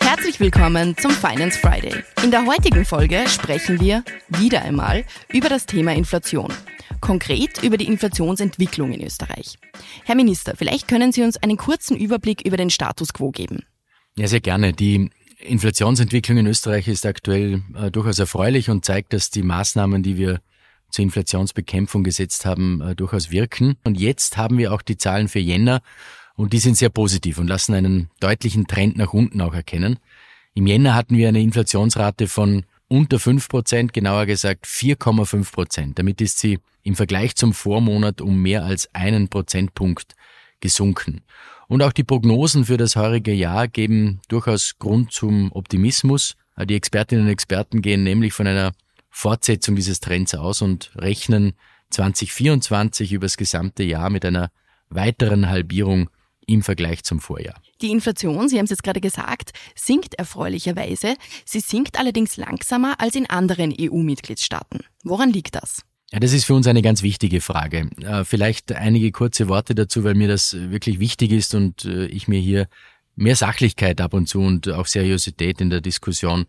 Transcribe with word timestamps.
Herzlich 0.00 0.38
willkommen 0.38 0.96
zum 0.98 1.10
Finance 1.10 1.58
Friday. 1.58 1.94
In 2.22 2.30
der 2.30 2.46
heutigen 2.46 2.84
Folge 2.84 3.24
sprechen 3.28 3.80
wir 3.80 4.04
wieder 4.28 4.62
einmal 4.62 5.04
über 5.28 5.48
das 5.48 5.66
Thema 5.66 5.94
Inflation. 5.94 6.52
Konkret 7.00 7.62
über 7.62 7.76
die 7.76 7.86
Inflationsentwicklung 7.86 8.92
in 8.92 9.04
Österreich. 9.04 9.58
Herr 10.04 10.14
Minister, 10.14 10.54
vielleicht 10.56 10.86
können 10.86 11.10
Sie 11.10 11.22
uns 11.22 11.36
einen 11.38 11.56
kurzen 11.56 11.96
Überblick 11.96 12.42
über 12.46 12.56
den 12.56 12.70
Status 12.70 13.12
quo 13.12 13.30
geben. 13.30 13.64
Ja, 14.16 14.28
sehr 14.28 14.40
gerne. 14.40 14.72
Die 14.72 15.10
Inflationsentwicklung 15.38 16.38
in 16.38 16.46
Österreich 16.46 16.86
ist 16.86 17.06
aktuell 17.06 17.62
äh, 17.74 17.90
durchaus 17.90 18.18
erfreulich 18.18 18.70
und 18.70 18.84
zeigt, 18.84 19.12
dass 19.12 19.30
die 19.30 19.42
Maßnahmen, 19.42 20.02
die 20.02 20.16
wir 20.16 20.40
zur 20.90 21.04
Inflationsbekämpfung 21.04 22.04
gesetzt 22.04 22.46
haben, 22.46 22.80
äh, 22.80 22.94
durchaus 22.94 23.30
wirken. 23.30 23.76
Und 23.84 23.98
jetzt 23.98 24.36
haben 24.36 24.58
wir 24.58 24.72
auch 24.72 24.82
die 24.82 24.96
Zahlen 24.96 25.28
für 25.28 25.38
Jänner 25.38 25.80
und 26.36 26.52
die 26.52 26.58
sind 26.58 26.76
sehr 26.76 26.88
positiv 26.88 27.38
und 27.38 27.48
lassen 27.48 27.74
einen 27.74 28.08
deutlichen 28.20 28.66
Trend 28.66 28.96
nach 28.96 29.12
unten 29.12 29.40
auch 29.40 29.54
erkennen. 29.54 29.98
Im 30.54 30.66
Jänner 30.66 30.94
hatten 30.94 31.16
wir 31.16 31.28
eine 31.28 31.40
Inflationsrate 31.40 32.26
von 32.26 32.64
unter 32.88 33.20
fünf 33.20 33.48
Prozent, 33.48 33.92
genauer 33.92 34.26
gesagt 34.26 34.66
4,5 34.66 35.52
Prozent. 35.52 35.98
Damit 35.98 36.20
ist 36.20 36.38
sie 36.38 36.58
im 36.82 36.96
Vergleich 36.96 37.36
zum 37.36 37.52
Vormonat 37.52 38.20
um 38.20 38.42
mehr 38.42 38.64
als 38.64 38.92
einen 38.94 39.28
Prozentpunkt 39.28 40.14
gesunken. 40.60 41.22
Und 41.68 41.82
auch 41.82 41.92
die 41.92 42.04
Prognosen 42.04 42.64
für 42.64 42.76
das 42.76 42.96
heurige 42.96 43.32
Jahr 43.32 43.68
geben 43.68 44.20
durchaus 44.28 44.76
Grund 44.78 45.12
zum 45.12 45.52
Optimismus. 45.52 46.36
Die 46.64 46.74
Expertinnen 46.74 47.26
und 47.26 47.30
Experten 47.30 47.80
gehen 47.80 48.02
nämlich 48.02 48.32
von 48.32 48.46
einer 48.46 48.72
Fortsetzung 49.10 49.76
dieses 49.76 50.00
Trends 50.00 50.34
aus 50.34 50.62
und 50.62 50.92
rechnen 50.96 51.54
2024 51.90 53.12
übers 53.12 53.36
gesamte 53.36 53.82
Jahr 53.82 54.10
mit 54.10 54.24
einer 54.24 54.50
weiteren 54.88 55.48
Halbierung 55.48 56.08
im 56.46 56.62
Vergleich 56.62 57.04
zum 57.04 57.20
Vorjahr. 57.20 57.60
Die 57.80 57.90
Inflation, 57.90 58.48
Sie 58.48 58.58
haben 58.58 58.64
es 58.64 58.70
jetzt 58.70 58.82
gerade 58.82 59.00
gesagt, 59.00 59.52
sinkt 59.74 60.14
erfreulicherweise. 60.14 61.14
Sie 61.44 61.60
sinkt 61.60 61.98
allerdings 61.98 62.36
langsamer 62.36 63.00
als 63.00 63.14
in 63.14 63.28
anderen 63.28 63.74
EU-Mitgliedstaaten. 63.78 64.80
Woran 65.04 65.30
liegt 65.30 65.54
das? 65.54 65.82
Ja, 66.12 66.18
das 66.18 66.32
ist 66.32 66.44
für 66.44 66.54
uns 66.54 66.66
eine 66.66 66.82
ganz 66.82 67.02
wichtige 67.02 67.40
Frage. 67.40 67.88
Äh, 68.02 68.24
vielleicht 68.24 68.72
einige 68.72 69.12
kurze 69.12 69.48
Worte 69.48 69.76
dazu, 69.76 70.02
weil 70.02 70.14
mir 70.14 70.26
das 70.26 70.54
wirklich 70.54 70.98
wichtig 70.98 71.30
ist 71.30 71.54
und 71.54 71.84
äh, 71.84 72.06
ich 72.06 72.26
mir 72.26 72.40
hier 72.40 72.66
mehr 73.14 73.36
Sachlichkeit 73.36 74.00
ab 74.00 74.12
und 74.14 74.28
zu 74.28 74.40
und 74.40 74.68
auch 74.68 74.86
Seriosität 74.86 75.60
in 75.60 75.70
der 75.70 75.80
Diskussion 75.80 76.46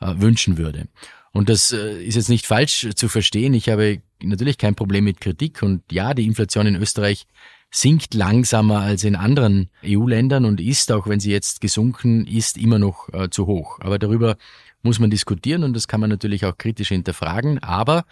äh, 0.00 0.14
wünschen 0.16 0.58
würde. 0.58 0.86
Und 1.32 1.48
das 1.48 1.70
ist 1.70 2.16
jetzt 2.16 2.28
nicht 2.28 2.46
falsch 2.46 2.88
zu 2.96 3.08
verstehen. 3.08 3.54
Ich 3.54 3.68
habe 3.68 4.02
natürlich 4.22 4.58
kein 4.58 4.74
Problem 4.74 5.04
mit 5.04 5.20
Kritik 5.20 5.62
und 5.62 5.82
ja, 5.90 6.12
die 6.14 6.26
Inflation 6.26 6.66
in 6.66 6.76
Österreich 6.76 7.26
sinkt 7.70 8.14
langsamer 8.14 8.80
als 8.80 9.04
in 9.04 9.14
anderen 9.14 9.70
EU-Ländern 9.84 10.44
und 10.44 10.60
ist, 10.60 10.90
auch 10.90 11.06
wenn 11.06 11.20
sie 11.20 11.30
jetzt 11.30 11.60
gesunken 11.60 12.26
ist, 12.26 12.58
immer 12.58 12.78
noch 12.78 13.08
äh, 13.12 13.30
zu 13.30 13.46
hoch. 13.46 13.78
Aber 13.80 13.98
darüber 13.98 14.36
muss 14.82 14.98
man 14.98 15.10
diskutieren 15.10 15.62
und 15.62 15.74
das 15.74 15.86
kann 15.86 16.00
man 16.00 16.10
natürlich 16.10 16.44
auch 16.44 16.58
kritisch 16.58 16.88
hinterfragen. 16.88 17.62
Aber, 17.62 18.04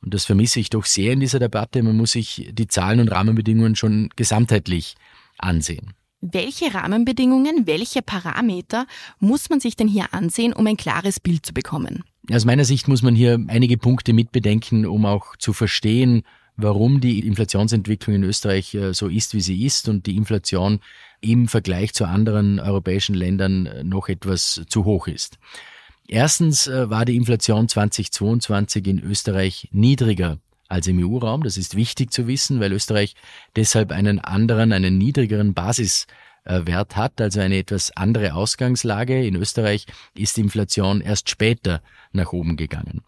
und 0.00 0.14
das 0.14 0.24
vermisse 0.24 0.60
ich 0.60 0.70
doch 0.70 0.86
sehr 0.86 1.12
in 1.12 1.20
dieser 1.20 1.38
Debatte, 1.38 1.82
man 1.82 1.96
muss 1.96 2.12
sich 2.12 2.48
die 2.52 2.66
Zahlen 2.66 3.00
und 3.00 3.08
Rahmenbedingungen 3.08 3.76
schon 3.76 4.08
gesamtheitlich 4.16 4.94
ansehen. 5.36 5.92
Welche 6.22 6.72
Rahmenbedingungen, 6.72 7.66
welche 7.66 8.00
Parameter 8.00 8.86
muss 9.18 9.50
man 9.50 9.60
sich 9.60 9.76
denn 9.76 9.88
hier 9.88 10.14
ansehen, 10.14 10.54
um 10.54 10.66
ein 10.66 10.78
klares 10.78 11.20
Bild 11.20 11.44
zu 11.44 11.52
bekommen? 11.52 12.04
Aus 12.32 12.44
meiner 12.46 12.64
Sicht 12.64 12.88
muss 12.88 13.02
man 13.02 13.14
hier 13.14 13.38
einige 13.48 13.76
Punkte 13.76 14.14
mitbedenken, 14.14 14.86
um 14.86 15.04
auch 15.04 15.36
zu 15.36 15.52
verstehen, 15.52 16.22
warum 16.56 17.00
die 17.00 17.26
Inflationsentwicklung 17.26 18.16
in 18.16 18.24
Österreich 18.24 18.74
äh, 18.74 18.94
so 18.94 19.08
ist, 19.08 19.34
wie 19.34 19.40
sie 19.40 19.64
ist 19.64 19.88
und 19.88 20.06
die 20.06 20.16
Inflation 20.16 20.80
im 21.20 21.48
Vergleich 21.48 21.92
zu 21.92 22.06
anderen 22.06 22.60
europäischen 22.60 23.14
Ländern 23.14 23.66
äh, 23.66 23.84
noch 23.84 24.08
etwas 24.08 24.62
zu 24.68 24.84
hoch 24.84 25.06
ist. 25.06 25.38
Erstens 26.06 26.66
äh, 26.66 26.88
war 26.88 27.04
die 27.04 27.16
Inflation 27.16 27.68
2022 27.68 28.86
in 28.86 29.00
Österreich 29.00 29.68
niedriger 29.72 30.38
als 30.68 30.86
im 30.86 30.98
EU-Raum. 30.98 31.42
Das 31.42 31.56
ist 31.58 31.76
wichtig 31.76 32.12
zu 32.12 32.26
wissen, 32.26 32.60
weil 32.60 32.72
Österreich 32.72 33.14
deshalb 33.56 33.90
einen 33.92 34.18
anderen, 34.18 34.72
einen 34.72 34.96
niedrigeren 34.96 35.52
Basiswert 36.44 36.96
hat, 36.96 37.20
also 37.20 37.40
eine 37.40 37.58
etwas 37.58 37.96
andere 37.96 38.34
Ausgangslage. 38.34 39.26
In 39.26 39.36
Österreich 39.36 39.86
ist 40.14 40.36
die 40.36 40.42
Inflation 40.42 41.00
erst 41.00 41.28
später 41.30 41.82
nach 42.12 42.32
oben 42.32 42.56
gegangen. 42.56 43.02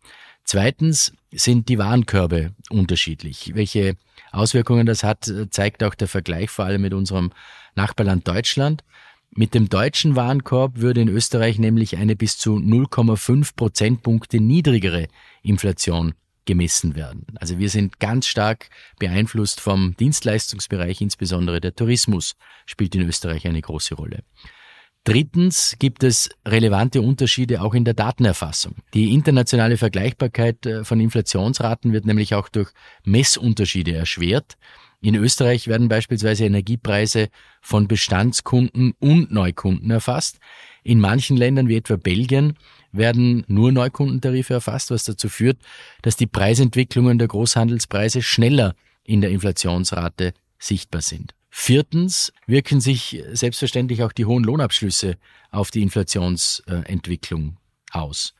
Zweitens 0.45 1.13
sind 1.33 1.69
die 1.69 1.79
Warenkörbe 1.79 2.53
unterschiedlich. 2.71 3.53
Welche 3.55 3.97
Auswirkungen 4.31 4.87
das 4.87 5.03
hat, 5.03 5.31
zeigt 5.51 5.83
auch 5.83 5.95
der 5.95 6.09
Vergleich 6.09 6.51
vor 6.51 6.65
allem 6.65 6.83
mit 6.83 6.95
unserem 6.95 7.33
Nachbarland 7.75 8.27
Deutschland. 8.29 8.85
Mit 9.31 9.55
dem 9.55 9.69
deutschen 9.69 10.17
Warenkorb 10.17 10.79
würde 10.79 11.01
in 11.03 11.09
Österreich 11.09 11.59
nämlich 11.59 11.97
eine 11.97 12.17
bis 12.17 12.39
zu 12.39 12.57
0,5 12.57 13.57
Prozentpunkte 13.57 14.41
niedrigere 14.41 15.09
Inflation 15.43 16.15
gemessen 16.47 16.97
werden. 16.97 17.27
Also 17.35 17.59
wir 17.59 17.69
sind 17.69 18.01
ganz 18.01 18.27
stark 18.27 18.71
beeinflusst 18.99 19.61
vom 19.61 19.95
Dienstleistungsbereich, 19.97 21.01
insbesondere 21.01 21.61
der 21.61 21.75
Tourismus 21.75 22.37
spielt 22.65 22.95
in 22.95 23.07
Österreich 23.07 23.47
eine 23.47 23.61
große 23.61 23.95
Rolle. 23.95 24.23
Drittens 25.07 25.77
gibt 25.79 26.03
es 26.03 26.31
relevante 26.45 27.01
Unterschiede 27.01 27.63
auch 27.63 27.75
in 27.75 27.85
der 27.85 27.95
Datenerfassung. 27.95 28.75
Die 28.93 29.15
internationale 29.15 29.77
Vergleichbarkeit 29.77 30.67
äh, 30.67 30.83
von 30.83 30.99
Inflationsraten 30.99 31.93
wird 31.93 32.07
nämlich 32.07 32.35
auch 32.35 32.49
durch 32.49 32.73
Messunterschiede 33.05 33.95
erschwert. 33.95 34.57
In 35.01 35.15
Österreich 35.15 35.69
werden 35.69 35.89
beispielsweise 35.89 36.47
Energiepreise 36.47 37.29
von 37.61 37.87
Bestandskunden 37.87 38.95
und 38.99 39.31
Neukunden 39.31 39.93
erfasst. 39.93 40.41
In 40.87 41.01
manchen 41.01 41.37
Ländern 41.37 41.67
wie 41.67 41.79
etwa 41.79 41.97
Belgien 41.97 42.55
werden 42.93 43.43
nur 43.49 43.73
Neukundentarife 43.73 44.55
erfasst, 44.55 44.93
was 44.93 45.03
dazu 45.03 45.29
führt, 45.29 45.59
dass 46.03 46.15
die 46.15 46.29
Preisentwicklungen 46.29 47.19
der 47.19 47.27
Großhandelspreise 47.27 48.23
schneller 48.23 48.77
in 49.03 49.21
der 49.21 49.31
Inflationsrate 49.31 50.33
sichtbar 50.61 51.03
sind. 51.03 51.35
Viertens 51.51 52.33
wirken 52.47 52.81
sich 52.81 53.21
selbstverständlich 53.33 54.05
auch 54.05 54.13
die 54.13 54.27
hohen 54.27 54.45
Lohnabschlüsse 54.45 55.17
auf 55.51 55.73
die 55.73 55.83
Inflationsentwicklung 55.83 57.57
aus. 57.91 58.37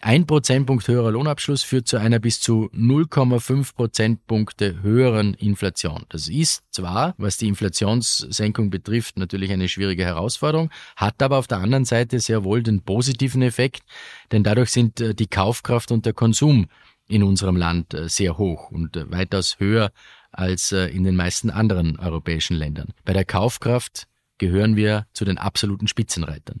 Ein 0.00 0.26
Prozentpunkt 0.26 0.86
höherer 0.86 1.10
Lohnabschluss 1.10 1.64
führt 1.64 1.88
zu 1.88 1.96
einer 1.96 2.20
bis 2.20 2.40
zu 2.40 2.70
0,5 2.72 3.74
Prozentpunkte 3.74 4.80
höheren 4.80 5.34
Inflation. 5.34 6.04
Das 6.08 6.28
ist 6.28 6.62
zwar, 6.70 7.16
was 7.18 7.36
die 7.36 7.48
Inflationssenkung 7.48 8.70
betrifft, 8.70 9.18
natürlich 9.18 9.50
eine 9.50 9.68
schwierige 9.68 10.04
Herausforderung, 10.04 10.70
hat 10.94 11.20
aber 11.20 11.36
auf 11.36 11.48
der 11.48 11.58
anderen 11.58 11.84
Seite 11.84 12.20
sehr 12.20 12.44
wohl 12.44 12.62
den 12.62 12.82
positiven 12.82 13.42
Effekt, 13.42 13.82
denn 14.30 14.44
dadurch 14.44 14.70
sind 14.70 15.00
äh, 15.00 15.16
die 15.16 15.26
Kaufkraft 15.26 15.90
und 15.90 16.06
der 16.06 16.12
Konsum 16.12 16.68
in 17.08 17.24
unserem 17.24 17.56
Land 17.56 17.92
äh, 17.92 18.08
sehr 18.08 18.38
hoch 18.38 18.70
und 18.70 18.96
äh, 18.96 19.10
weitaus 19.10 19.58
höher 19.58 19.90
als 20.30 20.72
in 20.72 21.04
den 21.04 21.16
meisten 21.16 21.48
anderen 21.48 21.98
europäischen 21.98 22.54
Ländern. 22.54 22.88
Bei 23.06 23.14
der 23.14 23.24
Kaufkraft 23.24 24.06
gehören 24.36 24.76
wir 24.76 25.06
zu 25.14 25.24
den 25.24 25.38
absoluten 25.38 25.88
Spitzenreitern. 25.88 26.60